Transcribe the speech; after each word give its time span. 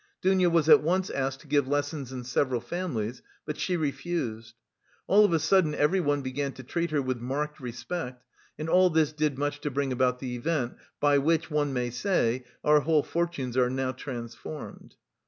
Dounia 0.23 0.49
was 0.49 0.67
at 0.67 0.81
once 0.81 1.11
asked 1.11 1.41
to 1.41 1.47
give 1.47 1.67
lessons 1.67 2.11
in 2.11 2.23
several 2.23 2.59
families, 2.59 3.21
but 3.45 3.59
she 3.59 3.77
refused. 3.77 4.55
All 5.05 5.23
of 5.23 5.31
a 5.31 5.37
sudden 5.37 5.75
everyone 5.75 6.23
began 6.23 6.53
to 6.53 6.63
treat 6.63 6.89
her 6.89 7.03
with 7.03 7.19
marked 7.19 7.59
respect 7.59 8.23
and 8.57 8.67
all 8.67 8.89
this 8.89 9.13
did 9.13 9.37
much 9.37 9.61
to 9.61 9.69
bring 9.69 9.91
about 9.91 10.17
the 10.17 10.35
event 10.35 10.77
by 10.99 11.19
which, 11.19 11.51
one 11.51 11.71
may 11.71 11.91
say, 11.91 12.45
our 12.63 12.79
whole 12.79 13.03
fortunes 13.03 13.55
are 13.55 13.69
now 13.69 13.91
transformed. 13.91 14.95